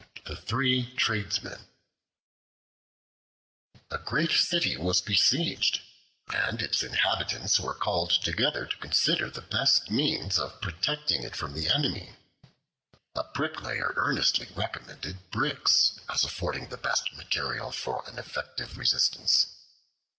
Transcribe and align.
The 0.25 0.35
Three 0.35 0.95
Tradesmen 0.95 1.59
A 3.91 3.99
GREAT 3.99 4.31
CITY 4.31 4.77
was 4.77 4.99
besieged, 4.99 5.79
and 6.29 6.59
its 6.59 6.81
inhabitants 6.81 7.59
were 7.59 7.75
called 7.75 8.09
together 8.09 8.65
to 8.65 8.77
consider 8.77 9.29
the 9.29 9.43
best 9.43 9.91
means 9.91 10.39
of 10.39 10.59
protecting 10.59 11.21
it 11.21 11.35
from 11.35 11.53
the 11.53 11.69
enemy. 11.69 12.15
A 13.13 13.25
Bricklayer 13.25 13.93
earnestly 13.95 14.47
recommended 14.55 15.29
bricks 15.29 15.99
as 16.09 16.23
affording 16.23 16.69
the 16.69 16.77
best 16.77 17.13
material 17.15 17.71
for 17.71 18.03
an 18.09 18.17
effective 18.17 18.79
resistance. 18.79 19.45